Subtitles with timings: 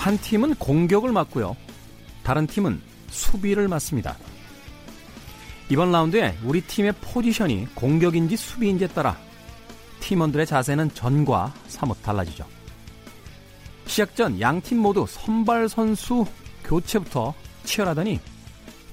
[0.00, 1.54] 한 팀은 공격을 맡고요.
[2.22, 2.80] 다른 팀은
[3.10, 4.16] 수비를 맡습니다.
[5.68, 9.18] 이번 라운드에 우리 팀의 포지션이 공격인지 수비인지에 따라
[10.00, 12.46] 팀원들의 자세는 전과 사뭇 달라지죠.
[13.86, 16.24] 시작 전 양 팀 모두 선발 선수
[16.64, 18.20] 교체부터 치열하더니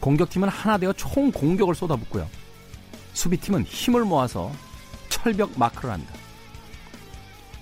[0.01, 2.27] 공격팀은 하나 되어 총 공격을 쏟아붓고요.
[3.13, 4.51] 수비팀은 힘을 모아서
[5.07, 6.13] 철벽 마크를 합니다.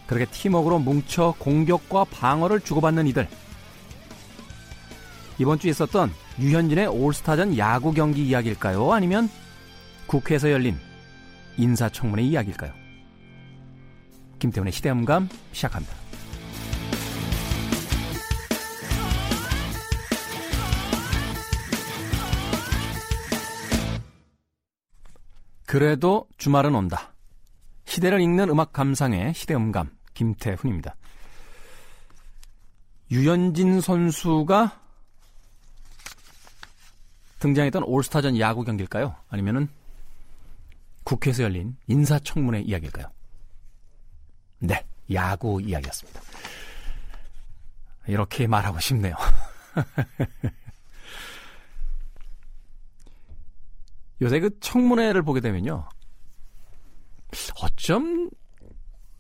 [0.08, 3.27] 그렇게 팀워크로 뭉쳐 공격과 방어를 주고받는 이들.
[5.38, 8.94] 이번 주에 있었던 유현진의 올스타전 야구 경기 이야기일까요?
[8.94, 9.30] 아니면
[10.08, 10.78] 국회에서 열린
[11.58, 12.73] 인사청문회 이야기일까요?
[14.40, 15.95] 김태훈의 시대음감 시작합니다.
[25.66, 27.14] 그래도 주말은 온다.
[27.96, 30.98] 시대를 읽는 음악 감상의 시대음감 김태훈입니다.
[33.10, 34.82] 유현진 선수가
[37.40, 39.16] 등장했던 올스타전 야구 경기일까요?
[39.30, 39.70] 아니면은
[41.06, 43.10] 국회에서 열린 인사청문회 이야기일까요?
[44.60, 46.20] 네, 야구 이야기였습니다.
[48.08, 49.16] 이렇게 말하고 싶네요.
[54.22, 55.88] 요새 그 청문회를 보게 되면요.
[57.61, 58.30] 어쩜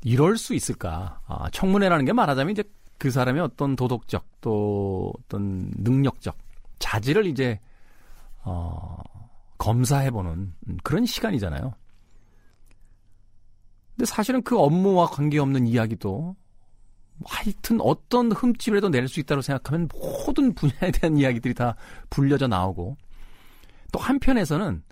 [0.03, 1.19] 이럴 수 있을까?
[1.27, 2.63] 아, 청문회라는 게 말하자면 이제
[2.97, 6.37] 그 사람의 어떤 도덕적 또 어떤 능력적
[6.79, 7.59] 자질을 이제
[8.43, 8.97] 어,
[9.57, 11.73] 검사해보는 그런 시간이잖아요.
[13.95, 16.35] 근데 사실은 그 업무와 관계없는 이야기도
[17.25, 21.75] 하여튼 어떤 흠집이라도 낼 수 있다고 생각하면 모든 분야에 대한 이야기들이 다
[22.09, 22.97] 불려져 나오고
[23.91, 24.83] 또 한편에서는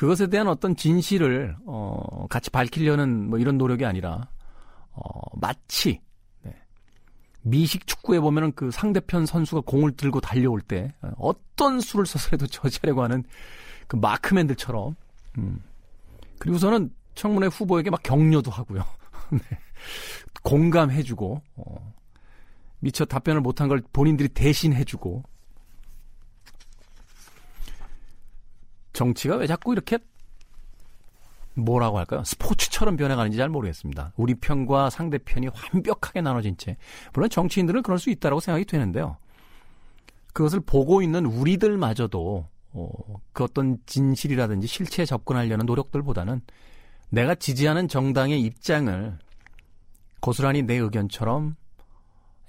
[0.00, 4.30] 그것에 대한 어떤 진실을 어, 같이 밝히려는 뭐 이런 노력이 아니라
[4.92, 6.00] 어, 마치
[6.40, 6.56] 네.
[7.42, 13.24] 미식 축구에 보면은 그 상대편 선수가 공을 들고 달려올 때 어떤 수를 써서라도 저지하려고 하는
[13.88, 14.96] 그 마크맨들처럼
[15.36, 15.62] 음.
[16.38, 18.82] 그리고서는 청문회 후보에게 막 격려도 하고요.
[19.32, 19.40] 네.
[20.42, 21.94] 공감해주고 어.
[22.78, 25.24] 미처 답변을 못한 걸 본인들이 대신 해주고
[29.00, 29.98] 정치가 왜 자꾸 이렇게
[31.54, 32.22] 뭐라고 할까요?
[32.22, 34.12] 스포츠처럼 변해가는지 잘 모르겠습니다.
[34.16, 36.76] 우리 편과 상대편이 완벽하게 나눠진 채.
[37.14, 39.16] 물론 정치인들은 그럴 수 있다고 생각이 되는데요.
[40.34, 42.88] 그것을 보고 있는 우리들마저도 어,
[43.32, 46.42] 그 어떤 진실이라든지 실체에 접근하려는 노력들보다는
[47.08, 49.18] 내가 지지하는 정당의 입장을
[50.20, 51.56] 고스란히 내 의견처럼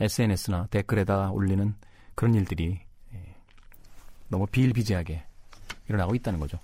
[0.01, 1.73] SNS나 댓글에다 올리는
[2.13, 2.81] 그런 일들이
[3.13, 3.35] 예,
[4.28, 5.31] 너무 비일비재하게
[5.91, 6.57] 일어나고 있다는 거죠.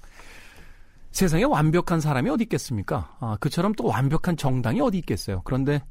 [1.12, 3.16] 세상에 완벽한 사람이 어디 있겠습니까?
[3.20, 5.42] 아, 그처럼 또 완벽한 정당이 어디 있겠어요.
[5.44, 5.82] 그런데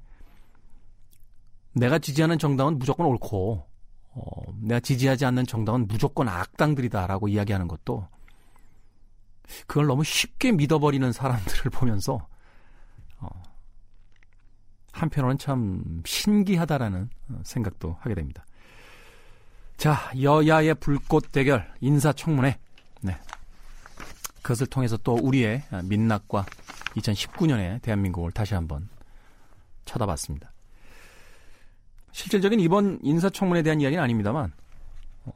[1.72, 3.66] 내가 지지하는 정당은 무조건 옳고,
[4.14, 8.08] 어, 내가 지지하지 않는 정당은 무조건 악당들이다라고 이야기하는 것도
[9.66, 12.26] 그걸 너무 쉽게 믿어버리는 사람들을 보면서
[13.18, 13.28] 어,
[14.92, 17.10] 한편으로는 참 신기하다라는
[17.42, 18.44] 생각도 하게 됩니다.
[19.76, 22.58] 자, 여야의 불꽃 대결 인사청문회
[23.00, 23.16] 네.
[24.42, 26.46] 그것을 통해서 또 우리의 민낯과
[26.96, 28.88] 2019년의 대한민국을 다시 한번
[29.84, 30.52] 쳐다봤습니다.
[32.12, 34.52] 실질적인 이번 인사청문회에 대한 이야기는 아닙니다만
[35.24, 35.32] 어,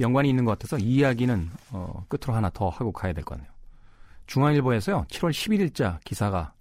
[0.00, 3.50] 연관이 있는 것 같아서 이 이야기는 어, 끝으로 하나 더 하고 가야 될 것 같네요.
[4.26, 6.52] 중앙일보에서요 7월 11일자 기사가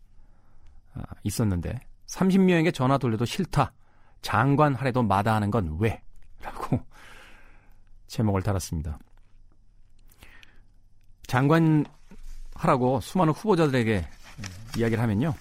[0.94, 3.74] 아, 있었는데 30명에게 전화 돌려도 싫다.
[4.22, 6.02] 장관 하래도 마다하는 건 왜?
[6.42, 6.80] 라고
[8.08, 8.98] 제목을 달았습니다.
[11.32, 11.86] 장관
[12.56, 14.06] 하라고 수많은 후보자들에게
[14.78, 15.34] 이야기를 하면요.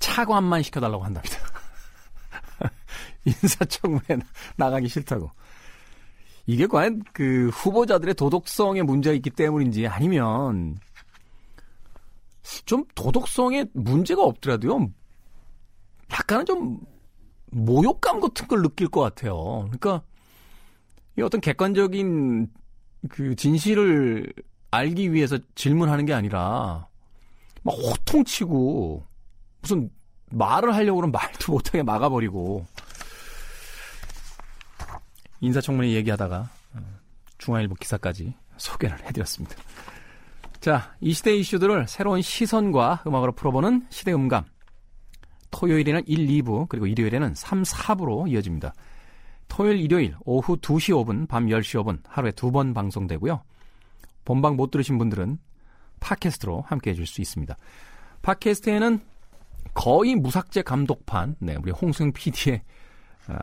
[0.00, 1.38] 차관만 시켜달라고 한답니다.
[3.24, 4.18] 인사청문회
[4.56, 5.30] 나가기 싫다고.
[6.44, 10.76] 이게 과연 그 후보자들의 도덕성에 문제가 있기 때문인지 아니면
[12.66, 14.90] 좀 도덕성에 문제가 없더라도요.
[16.12, 16.80] 약간은 좀
[17.46, 19.70] 모욕감 같은 걸 느낄 것 같아요.
[19.70, 20.02] 그러니까
[21.16, 22.50] 이 어떤 객관적인
[23.08, 24.30] 그 진실을
[24.70, 26.86] 알기 위해서 질문하는 게 아니라
[27.62, 29.04] 막 호통치고
[29.60, 29.90] 무슨
[30.30, 32.66] 말을 하려고 그러면 말도 못하게 막아버리고
[35.40, 36.50] 인사청문회 얘기하다가
[37.38, 39.56] 중앙일보 기사까지 소개를 해드렸습니다.
[40.60, 44.44] 자, 이 시대 이슈들을 새로운 시선과 음악으로 풀어보는 시대 음감.
[45.50, 48.74] 토요일에는 1, 2부, 그리고 일요일에는 3, 4부로 이어집니다.
[49.48, 53.42] 토요일, 일요일 오후 2시 5분, 밤 10시 5분 하루에 두 번 방송되고요.
[54.30, 55.38] 본방 못 들으신 분들은
[55.98, 57.56] 팟캐스트로 함께 해줄 수 있습니다.
[58.22, 59.00] 팟캐스트에는
[59.74, 62.62] 거의 무삭제 감독판, 네, 우리 홍승 PD의
[63.26, 63.38] 아,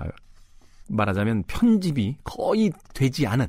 [0.88, 3.48] 말하자면 편집이 거의 되지 않은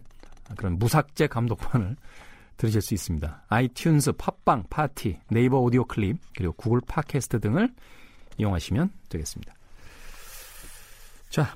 [0.57, 1.95] 그런 무삭제 감독판을
[2.57, 3.45] 들으실 수 있습니다.
[3.49, 7.73] 아이튠즈, 팟빵, 팟티, 네이버 오디오 클립, 그리고 구글 팟캐스트 등을
[8.39, 9.55] 이용하시면 되겠습니다.
[11.31, 11.55] 자,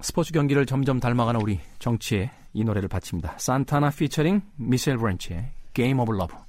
[0.00, 3.34] 스포츠 경기를 점점 닮아가는 우리 정치에 이 노래를 바칩니다.
[3.36, 6.45] 산타나 피처링 미셸 브랜치의 Game of Love.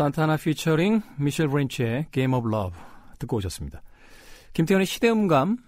[0.00, 2.48] 산타나 피처링 미셸 브랜치의 Game of
[3.18, 3.82] 듣고 오셨습니다.
[4.54, 5.58] 김태훈의 시대음감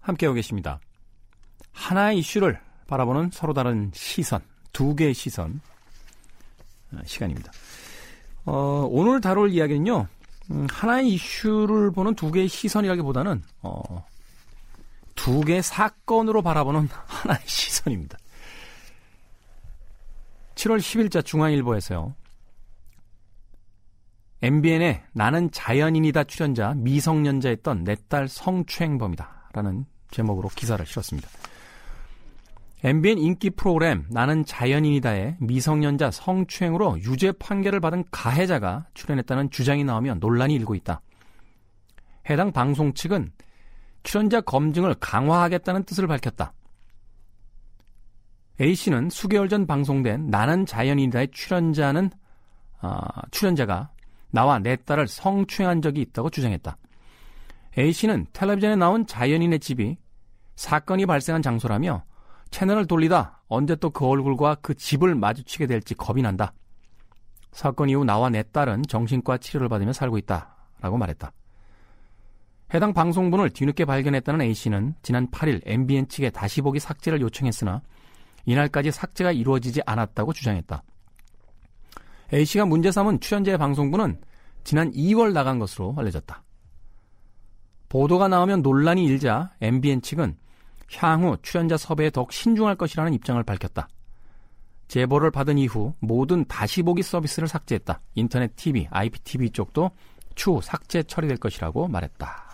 [0.00, 0.78] 함께하고 계십니다.
[1.72, 4.42] 하나의 이슈를 바라보는 서로 다른 시선,
[4.72, 5.60] 두 개의 시선
[6.92, 7.50] 어, 시간입니다.
[8.44, 10.06] 어, 오늘 다룰 이야기는요.
[10.52, 14.06] 음, 하나의 이슈를 보는 두 개의 시선이라기보다는 어,
[15.16, 18.18] 두 개의 사건으로 바라보는 하나의 시선입니다.
[20.54, 22.19] 7월 10일자 중앙일보에서요.
[24.42, 29.50] MBN의 나는 자연인이다 출연자 미성년자였던 내 딸 성추행범이다.
[29.52, 31.28] 라는 제목으로 기사를 실었습니다.
[32.82, 40.54] MBN 인기 프로그램 나는 자연인이다의 미성년자 성추행으로 유죄 판결을 받은 가해자가 출연했다는 주장이 나오며 논란이
[40.54, 41.02] 일고 있다.
[42.30, 43.32] 해당 방송 측은
[44.02, 46.54] 출연자 검증을 강화하겠다는 뜻을 밝혔다.
[48.60, 52.10] A씨는 수개월 전 방송된 나는 자연인이다의 출연자는
[52.82, 53.00] 어,
[53.30, 53.90] 출연자가
[54.30, 56.76] 나와 내 딸을 성추행한 적이 있다고 주장했다.
[57.78, 59.96] A씨는 텔레비전에 나온 자연인의 집이
[60.56, 62.04] 사건이 발생한 장소라며
[62.50, 66.52] 채널을 돌리다 언제 또 그 얼굴과 그 집을 마주치게 될지 겁이 난다.
[67.52, 70.56] 사건 이후 나와 내 딸은 정신과 치료를 받으며 살고 있다.
[70.80, 71.32] 라고 말했다.
[72.72, 77.82] 해당 방송분을 뒤늦게 발견했다는 A씨는 지난 8일 MBN 측에 다시 보기 삭제를 요청했으나
[78.44, 80.82] 이날까지 삭제가 이루어지지 않았다고 주장했다.
[82.32, 84.20] A씨가 문제 삼은 출연자의 방송분은
[84.64, 86.42] 지난 2월 나간 것으로 알려졌다.
[87.88, 90.36] 보도가 나오면 논란이 일자 MBN 측은
[90.96, 93.88] 향후 출연자 섭외에 더욱 신중할 것이라는 입장을 밝혔다.
[94.88, 98.00] 제보를 받은 이후 모든 다시 보기 서비스를 삭제했다.
[98.14, 99.90] 인터넷 TV, IPTV 쪽도
[100.34, 102.50] 추후 삭제 처리될 것이라고 말했다.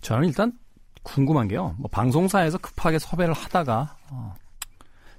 [0.00, 0.52] 저는 일단
[1.02, 1.74] 궁금한 게요.
[1.78, 4.34] 뭐 방송사에서 급하게 섭외를 하다가 어,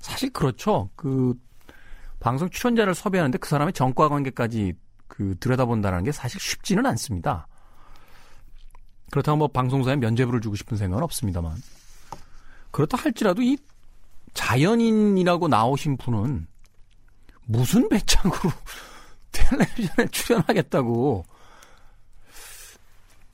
[0.02, 0.90] 사실 그렇죠.
[0.96, 1.34] 그
[2.20, 4.74] 방송 출연자를 섭외하는데 그 사람의 정과 관계까지
[5.08, 7.48] 그 들여다본다는 게 사실 쉽지는 않습니다.
[9.12, 11.62] 그렇다고 뭐 방송사에 면죄부를 주고 싶은 생각은 없습니다만
[12.72, 13.58] 그렇다 할지라도 이
[14.34, 16.48] 자연인이라고 나오신 분은
[17.46, 18.52] 무슨 배짱으로
[19.32, 21.26] 텔레비전에 출연하겠다고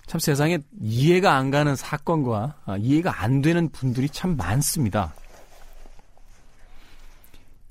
[0.07, 5.13] 참 세상에 이해가 안 가는 사건과 아, 이해가 안 되는 분들이 참 많습니다.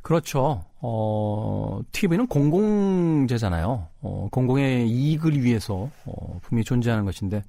[0.06, 0.64] 그렇죠.
[0.78, 3.88] 어, TV는 공공재잖아요.
[4.02, 7.42] 어, 공공의 이익을 위해서 어, 분명히 존재하는 것인데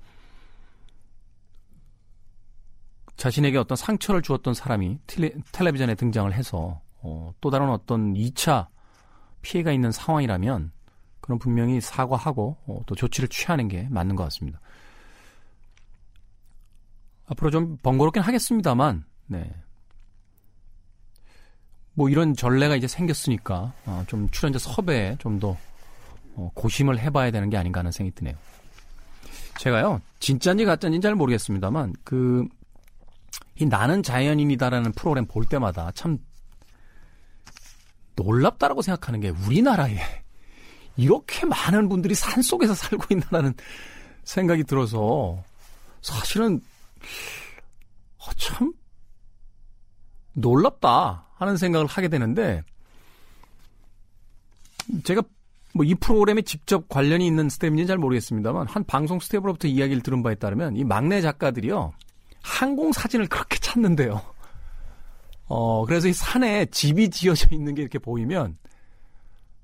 [3.16, 8.70] 자신에게 어떤 상처를 주었던 사람이 텔레, 텔레비전에 등장을 해서 어, 또 다른 어떤 2차
[9.44, 10.72] 피해가 있는 상황이라면
[11.20, 14.60] 그럼 분명히 사과하고 어, 또 조치를 취하는 게 맞는 것 같습니다.
[17.28, 19.48] 앞으로 좀 번거롭긴 하겠습니다만, 네.
[21.98, 25.58] 뭐 이런 전례가 이제 생겼으니까 어, 좀 출연자 섭외에 좀 더
[26.36, 28.36] 어, 고심을 해봐야 되는 게 아닌가 하는 생각이 드네요.
[29.58, 32.48] 제가요 진짜인지 가짜인지는 잘 모르겠습니다만 그
[33.60, 36.20] 이 나는 자연인이다라는 프로그램 볼 때마다 참
[38.16, 39.98] 놀랍다라고 생각하는 게 우리나라에
[40.96, 43.54] 이렇게 많은 분들이 산 속에서 살고 있다는
[44.24, 45.44] 생각이 들어서
[46.02, 46.62] 사실은
[48.20, 48.74] 어, 참
[50.34, 52.64] 놀랍다 하는 생각을 하게 되는데
[55.04, 55.22] 제가
[55.74, 60.36] 뭐 이 프로그램에 직접 관련이 있는 스태프인지는 잘 모르겠습니다만 한 방송 스태프로부터 이야기를 들은 바에
[60.36, 61.94] 따르면 이 막내 작가들이요
[62.42, 64.22] 항공 사진을 그렇게 찾는대요.
[65.48, 68.58] 어 그래서 이 산에 집이 지어져 있는 게 이렇게 보이면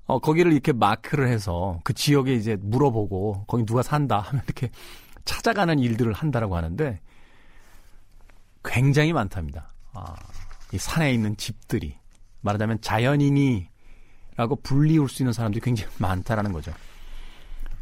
[0.06, 4.70] 어 거기를 이렇게 마크를 해서 그 지역에 이제 물어보고 거기 누가 산다 하면 이렇게
[5.24, 7.00] 찾아가는 일들을 한다라고 하는데
[8.62, 9.72] 굉장히 많답니다.
[9.92, 10.14] 아.
[10.74, 11.96] 이 산에 있는 집들이
[12.40, 16.72] 말하자면 자연인이라고 불리울 수 있는 사람들이 굉장히 많다라는 거죠.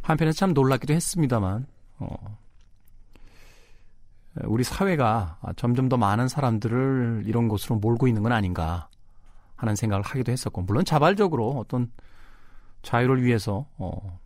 [0.03, 1.65] 한편에서 참 놀랍기도 했습니다만
[1.97, 2.37] 어,
[4.43, 8.89] 우리 사회가 점점 더 많은 사람들을 이런 곳으로 몰고 있는 건 아닌가
[9.55, 11.91] 하는 생각을 하기도 했었고 물론 자발적으로 어떤
[12.83, 14.19] 자유를 위해서 어,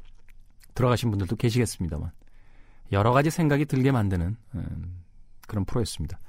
[0.74, 2.12] 들어가신 분들도 계시겠습니다만
[2.92, 5.04] 여러 가지 생각이 들게 만드는 음,
[5.48, 6.20] 그런 프로였습니다.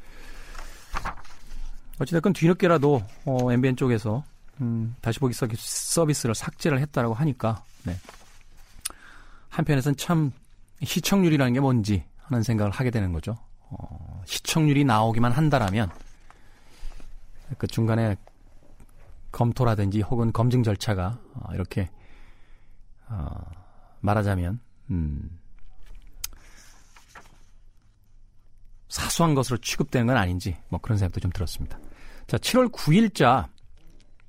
[2.01, 4.25] 어찌됐건 뒤늦게라도 어, MBN 쪽에서
[4.61, 7.97] 음, 다시 보기 서비스를 삭제를 했다라고 하니까 네.
[9.49, 10.33] 한편에선 참
[10.83, 13.37] 시청률이라는 게 뭔지 하는 생각을 하게 되는 거죠.
[13.71, 15.91] 어, 시청률이 나오기만 한다라면
[17.57, 18.17] 그 중간에
[19.33, 21.91] 검토라든지 혹은 검증 절차가 어, 이렇게
[23.09, 23.29] 어,
[24.01, 25.39] 말하자면 음,
[28.89, 31.79] 사소한 것으로 취급되는 건 아닌지 뭐 그런 생각도 좀 들었습니다.
[32.29, 33.47] 자, 7월 9일자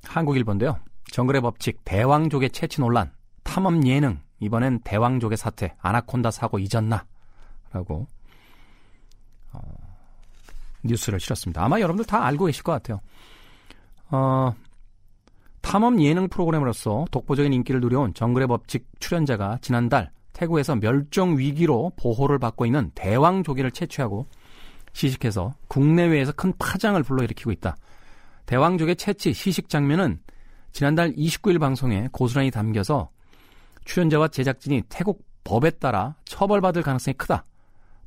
[0.03, 0.79] 한국일보인데요.
[1.11, 3.11] 정글의 법칙, 대왕족의 채취 논란,
[3.43, 7.05] 탐험 예능, 이번엔 대왕족의 사태, 아나콘다 사고 잊었나?
[7.73, 8.07] 라고
[9.51, 9.59] 어,
[10.83, 11.61] 뉴스를 실었습니다.
[11.61, 13.01] 아마 여러분들 다 알고 계실 것 같아요.
[14.11, 14.53] 어,
[15.59, 22.65] 탐험 예능 프로그램으로서 독보적인 인기를 누려온 정글의 법칙 출연자가 지난달 태국에서 멸종 위기로 보호를 받고
[22.65, 24.25] 있는 대왕 조개를 채취하고
[24.93, 27.75] 시식해서 국내외에서 큰 파장을 불러일으키고 있다.
[28.49, 30.19] 대왕족의 채취 시식 장면은
[30.71, 33.11] 지난달 29일 방송에 고스란히 담겨서
[33.85, 37.45] 출연자와 제작진이 태국 법에 따라 처벌받을 가능성이 크다.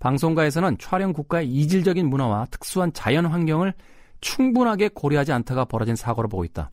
[0.01, 3.73] 방송가에서는 촬영 국가의 이질적인 문화와 특수한 자연 환경을
[4.21, 6.73] 충분하게 고려하지 않다가 벌어진 사고로 보고 있다.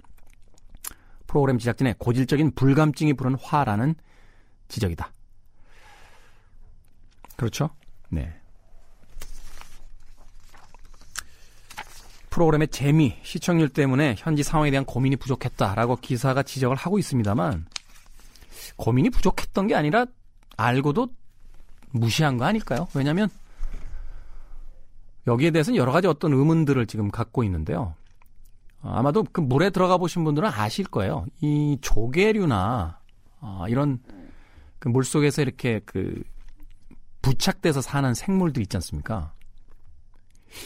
[1.28, 3.94] 프로그램 제작진의 고질적인 불감증이 부른 화라는
[4.68, 5.14] 지적이다.
[7.36, 7.70] 그렇죠?
[8.10, 8.38] 네.
[12.39, 17.65] 프로그램의 재미, 시청률 때문에 현지 상황에 대한 고민이 부족했다라고 기사가 지적을 하고 있습니다만
[18.77, 20.05] 고민이 부족했던 게 아니라
[20.55, 21.10] 알고도
[21.91, 22.88] 무시한 거 아닐까요?
[22.93, 23.27] 왜냐하면
[25.27, 27.93] 여기에 대해서는 여러 가지 어떤 의문들을 지금 갖고 있는데요.
[28.81, 31.25] 아마도 그 물에 들어가 보신 분들은 아실 거예요.
[31.41, 33.00] 이 조개류나
[33.41, 34.00] 아, 이런
[34.79, 36.24] 그 물속에서 이렇게 그
[37.22, 39.34] 부착돼서 사는 생물들 있지 않습니까?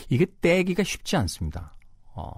[0.10, 1.74] 이게 떼기가 쉽지 않습니다.
[2.16, 2.32] 어.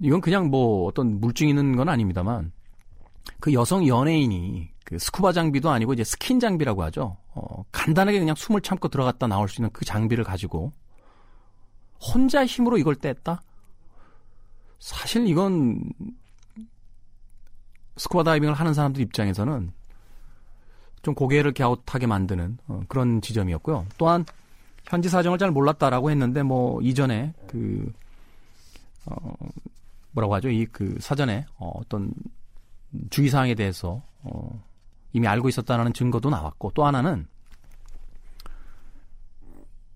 [0.00, 2.52] 이건 그냥 뭐 어떤 물증 있는 건 아닙니다만
[3.40, 7.16] 그 여성 연예인이 그 스쿠바 장비도 아니고 이제 스킨 장비라고 하죠.
[7.34, 10.72] 어, 간단하게 그냥 숨을 참고 들어갔다 나올 수 있는 그 장비를 가지고
[12.00, 13.40] 혼자 힘으로 이걸 뗐다?
[14.78, 15.82] 사실 이건
[17.96, 19.72] 스쿠바 다이빙을 하는 사람들 입장에서는
[21.02, 23.86] 좀 고개를 갸웃하게 만드는 어, 그런 지점이었고요.
[23.98, 24.24] 또한
[24.86, 27.92] 현지 사정을 잘 몰랐다라고 했는데 뭐 이전에 그
[29.06, 29.34] 어,
[30.12, 30.48] 뭐라고 하죠?
[30.50, 32.12] 이 그 사전에 어, 어떤
[33.10, 34.62] 주의 사항에 대해서 어,
[35.12, 37.26] 이미 알고 있었다는 증거도 나왔고 또 하나는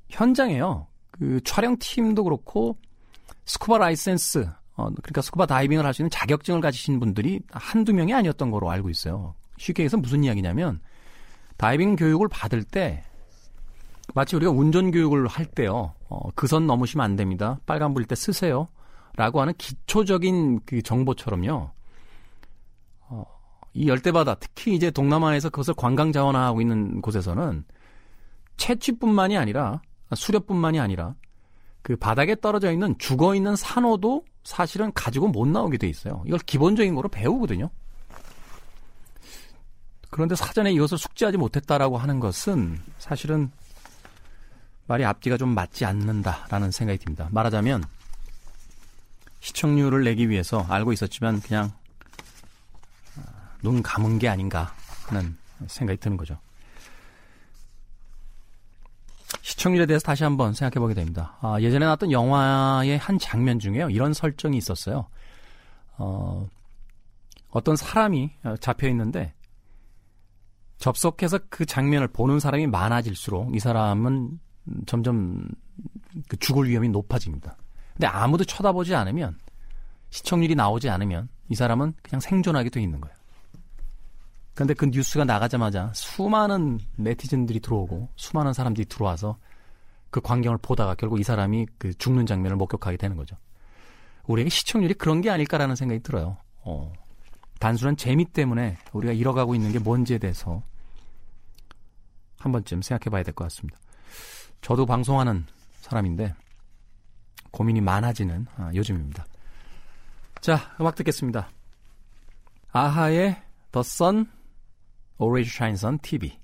[0.09, 0.87] 현장에요.
[1.11, 2.77] 그 촬영 팀도 그렇고
[3.45, 8.51] 스쿠바 라이센스 어, 그러니까 스쿠바 다이빙을 할 수 있는 자격증을 가지신 분들이 한두 명이 아니었던
[8.51, 9.35] 거로 알고 있어요.
[9.59, 10.81] 쉽게 해서 무슨 이야기냐면
[11.63, 13.05] 다이빙 교육을 받을 때
[14.15, 15.95] 마치 우리가 운전 교육을 할 때요.
[16.09, 17.61] 어, 그 선 넘으시면 안 됩니다.
[17.67, 18.67] 빨간 불일 때 쓰세요.
[19.15, 21.71] 라고 하는 기초적인 그 정보처럼요.
[23.11, 23.25] 어,
[23.75, 27.65] 이 열대바다, 특히 이제 동남아에서 그것을 관광 자원화하고 있는 곳에서는
[28.57, 31.15] 채취뿐만이 아니라 수렵뿐만이 아니라
[31.83, 36.25] 그 바닥에 떨어져 있는 죽어 있는 산호도 사실은 가지고 못 나오게 돼 있어요.
[36.27, 37.71] 이걸 기본적인 거로 배우거든요.
[40.13, 43.51] 그런데 사전에 이것을 숙지하지 못했다라고 하는 것은 사실은
[44.87, 47.29] 말이 앞뒤가 좀 맞지 않는다라는 생각이 듭니다.
[47.31, 47.83] 말하자면
[49.41, 51.73] 시청률을 내기 위해서 알고 있었지만 그냥
[53.17, 53.23] 아,
[53.63, 54.75] 눈 감은 게 아닌가
[55.07, 55.35] 하는
[55.67, 56.39] 생각이 드는 거죠.
[59.41, 61.39] 시청률에 대해서 다시 한번 생각해 보게 됩니다.
[61.41, 63.89] 아, 예전에 나왔던 영화의 한 장면 중에요.
[63.89, 65.07] 이런 설정이 있었어요.
[65.97, 66.47] 어,
[67.51, 69.33] 어떤 사람이 어, 잡혀 있는데
[70.83, 74.41] 접속해서 그 장면을 보는 사람이 많아질수록 이 사람은
[74.85, 75.47] 점점
[76.29, 77.57] 그 죽을 위험이 높아집니다.
[77.93, 79.39] 근데 아무도 쳐다보지 않으면
[80.11, 83.17] 시청률이 나오지 않으면 이 사람은 그냥 생존하게 돼 있는 거예요.
[84.55, 89.39] 그런데 그 뉴스가 나가자마자 수많은 네티즌들이 들어오고 수많은 사람들이 들어와서
[90.11, 93.37] 그 광경을 보다가 결국 이 사람이 그 죽는 장면을 목격하게 되는 거죠.
[94.27, 96.39] 우리에게 시청률이 그런 게 아닐까라는 생각이 들어요.
[96.65, 96.93] 어.
[97.61, 100.65] 단순한 재미 때문에 우리가 잃어가고 있는 게 뭔지에 대해서
[102.45, 103.79] 한 번쯤 생각해 봐야 될 것 같습니다.
[104.61, 105.47] 저도 방송하는
[105.81, 106.35] 사람인데
[107.51, 109.27] 고민이 많아지는 어, 요즘입니다.
[110.41, 111.51] 자, 음악 듣겠습니다.
[112.73, 114.27] 아하의 The Sun
[115.21, 116.39] Always Shines on TV.